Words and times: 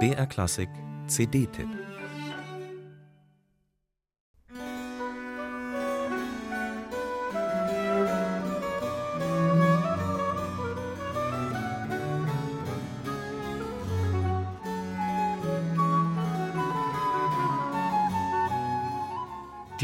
BR 0.00 0.26
Klassik 0.26 0.68
CD-Tipp 1.06 1.93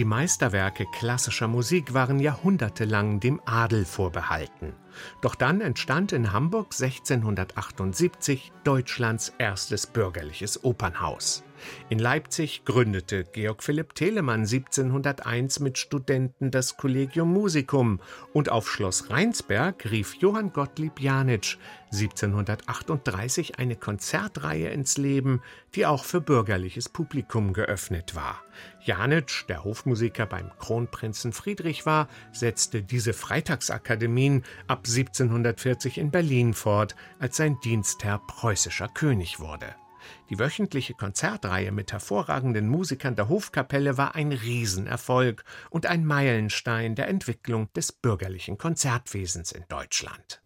Die 0.01 0.07
Meisterwerke 0.07 0.87
klassischer 0.87 1.47
Musik 1.47 1.93
waren 1.93 2.21
jahrhundertelang 2.21 3.21
dem 3.21 3.39
Adel 3.45 3.85
vorbehalten. 3.85 4.73
Doch 5.21 5.35
dann 5.35 5.61
entstand 5.61 6.13
in 6.13 6.33
Hamburg 6.33 6.69
1678 6.73 8.51
Deutschlands 8.65 9.35
erstes 9.37 9.87
bürgerliches 9.87 10.65
Opernhaus. 10.65 11.45
In 11.89 11.99
Leipzig 11.99 12.65
gründete 12.65 13.25
Georg 13.25 13.63
Philipp 13.63 13.95
Telemann 13.95 14.41
1701 14.41 15.61
mit 15.61 15.79
Studenten 15.79 16.51
das 16.51 16.77
Collegium 16.77 17.33
Musicum 17.33 18.01
und 18.33 18.51
auf 18.51 18.71
Schloss 18.71 19.11
Rheinsberg 19.11 19.91
rief 19.91 20.15
Johann 20.17 20.53
Gottlieb 20.53 21.01
Janitsch 21.01 21.57
1738 21.93 23.59
eine 23.59 23.75
Konzertreihe 23.75 24.69
ins 24.69 24.97
Leben, 24.97 25.43
die 25.75 25.87
auch 25.87 26.05
für 26.05 26.21
bürgerliches 26.21 26.89
Publikum 26.89 27.53
geöffnet 27.53 28.15
war. 28.15 28.43
Janitsch, 28.85 29.45
der 29.49 29.65
Hofmusiker 29.65 30.27
beim 30.27 30.51
Kronprinzen 30.59 31.33
Friedrich 31.33 31.87
war, 31.87 32.09
setzte 32.33 32.83
diese 32.83 33.13
Freitagsakademien 33.13 34.45
ab 34.69 34.85
1740 34.87 35.99
in 35.99 36.11
Berlin 36.11 36.55
fort, 36.55 36.95
als 37.19 37.37
sein 37.37 37.59
Dienstherr 37.65 38.21
preußischer 38.27 38.89
König 38.89 39.41
wurde. 39.41 39.75
Die 40.29 40.39
wöchentliche 40.39 40.95
Konzertreihe 40.95 41.73
mit 41.73 41.93
hervorragenden 41.93 42.69
Musikern 42.69 43.17
der 43.17 43.29
Hofkapelle 43.29 43.97
war 43.97 44.15
ein 44.15 44.33
Riesenerfolg 44.33 45.45
und 45.71 45.87
ein 45.87 46.05
Meilenstein 46.05 46.95
der 46.95 47.09
Entwicklung 47.09 47.73
des 47.75 47.93
bürgerlichen 47.93 48.59
Konzertwesens 48.59 49.53
in 49.53 49.65
Deutschland. 49.69 50.41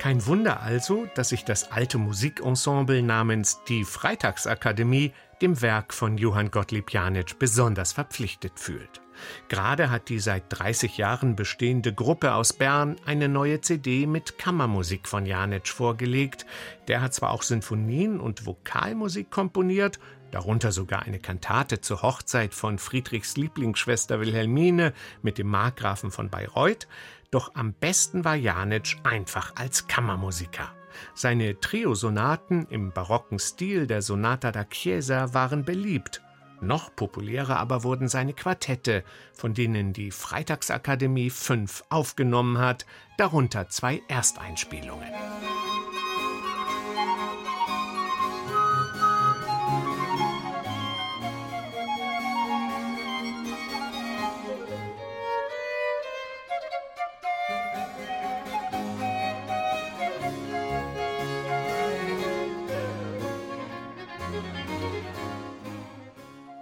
Kein 0.00 0.24
Wunder 0.24 0.62
also, 0.62 1.06
dass 1.14 1.28
sich 1.28 1.44
das 1.44 1.72
alte 1.72 1.98
Musikensemble 1.98 3.02
namens 3.02 3.60
die 3.68 3.84
Freitagsakademie 3.84 5.12
dem 5.42 5.60
Werk 5.60 5.92
von 5.92 6.16
Johann 6.16 6.50
Gottlieb 6.50 6.90
Janitsch 6.90 7.34
besonders 7.38 7.92
verpflichtet 7.92 8.58
fühlt. 8.58 9.02
Gerade 9.48 9.90
hat 9.90 10.08
die 10.08 10.18
seit 10.18 10.44
30 10.48 10.96
Jahren 10.96 11.36
bestehende 11.36 11.92
Gruppe 11.92 12.32
aus 12.32 12.54
Bern 12.54 12.96
eine 13.04 13.28
neue 13.28 13.60
CD 13.60 14.06
mit 14.06 14.38
Kammermusik 14.38 15.06
von 15.06 15.26
Janitsch 15.26 15.70
vorgelegt. 15.70 16.46
Der 16.88 17.02
hat 17.02 17.12
zwar 17.12 17.30
auch 17.30 17.42
Sinfonien 17.42 18.20
und 18.20 18.46
Vokalmusik 18.46 19.30
komponiert, 19.30 19.98
darunter 20.30 20.72
sogar 20.72 21.02
eine 21.02 21.18
Kantate 21.18 21.82
zur 21.82 22.00
Hochzeit 22.00 22.54
von 22.54 22.78
Friedrichs 22.78 23.36
Lieblingsschwester 23.36 24.18
Wilhelmine 24.18 24.94
mit 25.20 25.36
dem 25.36 25.48
Markgrafen 25.48 26.10
von 26.10 26.30
Bayreuth, 26.30 26.88
doch 27.30 27.54
am 27.54 27.72
besten 27.72 28.24
war 28.24 28.34
Janitsch 28.34 28.96
einfach 29.04 29.54
als 29.56 29.86
Kammermusiker. 29.86 30.72
Seine 31.14 31.58
Triosonaten 31.60 32.66
im 32.70 32.92
barocken 32.92 33.38
Stil 33.38 33.86
der 33.86 34.02
Sonata 34.02 34.52
da 34.52 34.64
Chiesa 34.64 35.32
waren 35.32 35.64
beliebt. 35.64 36.22
Noch 36.60 36.94
populärer 36.94 37.58
aber 37.58 37.84
wurden 37.84 38.08
seine 38.08 38.34
Quartette, 38.34 39.02
von 39.32 39.54
denen 39.54 39.92
die 39.92 40.10
Freitagsakademie 40.10 41.30
fünf 41.30 41.84
aufgenommen 41.88 42.58
hat, 42.58 42.84
darunter 43.16 43.68
zwei 43.68 44.02
Ersteinspielungen. 44.08 45.08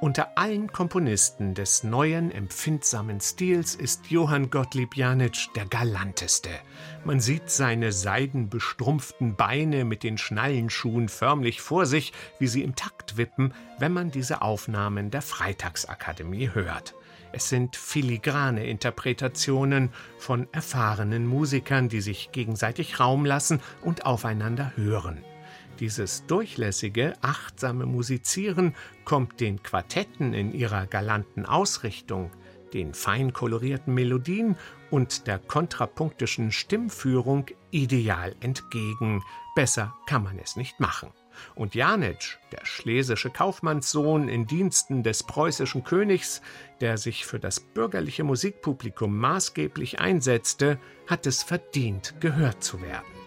Unter 0.00 0.38
allen 0.38 0.70
Komponisten 0.70 1.54
des 1.54 1.82
neuen, 1.82 2.30
empfindsamen 2.30 3.20
Stils 3.20 3.74
ist 3.74 4.08
Johann 4.08 4.48
Gottlieb 4.48 4.96
Janitsch 4.96 5.48
der 5.56 5.66
galanteste. 5.66 6.50
Man 7.04 7.18
sieht 7.18 7.50
seine 7.50 7.90
seidenbestrumpften 7.90 9.34
Beine 9.34 9.84
mit 9.84 10.04
den 10.04 10.16
Schnallenschuhen 10.16 11.08
förmlich 11.08 11.60
vor 11.60 11.84
sich, 11.84 12.12
wie 12.38 12.46
sie 12.46 12.62
im 12.62 12.76
Takt 12.76 13.16
wippen, 13.16 13.52
wenn 13.80 13.92
man 13.92 14.12
diese 14.12 14.40
Aufnahmen 14.40 15.10
der 15.10 15.22
Freitagsakademie 15.22 16.50
hört. 16.54 16.94
Es 17.32 17.48
sind 17.48 17.74
filigrane 17.74 18.68
Interpretationen 18.68 19.90
von 20.16 20.46
erfahrenen 20.52 21.26
Musikern, 21.26 21.88
die 21.88 22.02
sich 22.02 22.30
gegenseitig 22.30 23.00
Raum 23.00 23.24
lassen 23.24 23.60
und 23.82 24.06
aufeinander 24.06 24.72
hören. 24.76 25.24
Dieses 25.80 26.26
durchlässige, 26.26 27.14
achtsame 27.20 27.86
Musizieren 27.86 28.74
kommt 29.04 29.40
den 29.40 29.62
Quartetten 29.62 30.34
in 30.34 30.52
ihrer 30.52 30.86
galanten 30.86 31.46
Ausrichtung, 31.46 32.30
den 32.74 32.94
fein 32.94 33.32
kolorierten 33.32 33.94
Melodien 33.94 34.56
und 34.90 35.26
der 35.26 35.38
kontrapunktischen 35.38 36.50
Stimmführung 36.50 37.46
ideal 37.70 38.34
entgegen. 38.40 39.22
Besser 39.54 39.94
kann 40.06 40.24
man 40.24 40.38
es 40.38 40.56
nicht 40.56 40.80
machen. 40.80 41.10
Und 41.54 41.76
Janitsch, 41.76 42.38
der 42.50 42.64
schlesische 42.66 43.30
Kaufmannssohn 43.30 44.28
in 44.28 44.46
Diensten 44.46 45.04
des 45.04 45.22
preußischen 45.22 45.84
Königs, 45.84 46.42
der 46.80 46.98
sich 46.98 47.24
für 47.24 47.38
das 47.38 47.60
bürgerliche 47.60 48.24
Musikpublikum 48.24 49.16
maßgeblich 49.16 50.00
einsetzte, 50.00 50.80
hat 51.06 51.26
es 51.26 51.44
verdient, 51.44 52.14
gehört 52.20 52.64
zu 52.64 52.82
werden. 52.82 53.17